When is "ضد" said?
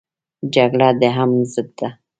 1.53-1.69